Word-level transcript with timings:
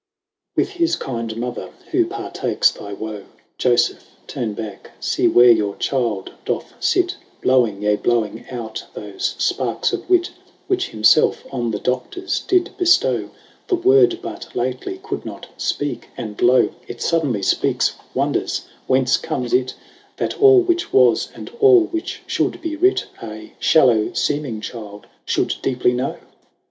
4. 0.55 0.63
With 0.63 0.69
his 0.71 0.97
klnde 0.97 1.35
mother 1.37 1.69
who 1.91 2.07
partakes 2.07 2.71
thy 2.71 2.91
woe, 2.91 3.25
lofeph 3.63 3.99
turne 4.25 4.55
backe; 4.55 4.89
fee 4.99 5.27
where 5.27 5.51
your 5.51 5.75
child 5.75 6.31
doth 6.43 6.73
fit, 6.83 7.17
Blowing, 7.41 7.83
yea 7.83 7.97
blowing 7.97 8.43
out 8.49 8.87
thofe 8.95 9.35
fparks 9.37 9.93
of 9.93 10.09
wit, 10.09 10.31
Which 10.65 10.89
himfelfe 10.91 11.43
on 11.53 11.69
the 11.69 11.77
Doctors 11.77 12.39
did 12.39 12.71
beftow; 12.79 13.29
The 13.67 13.75
Word 13.75 14.17
but 14.23 14.55
lately 14.55 14.99
could 15.03 15.23
not 15.23 15.49
fpeake, 15.59 16.05
and 16.17 16.41
loe, 16.41 16.69
5 16.69 16.75
It 16.87 16.97
fodenly 16.97 17.41
fpeakes 17.41 17.91
wonders, 18.15 18.61
whence 18.87 19.17
comes 19.17 19.53
it, 19.53 19.75
That 20.17 20.39
all 20.41 20.61
which 20.61 20.91
was, 20.91 21.29
and 21.35 21.51
all 21.59 21.81
which 21.83 22.23
fhould 22.27 22.59
be 22.59 22.75
writ, 22.75 23.05
A 23.21 23.53
(hallow 23.71 24.09
feeming 24.15 24.61
child, 24.63 25.05
fhould 25.27 25.61
deeply 25.61 25.93
know? 25.93 26.17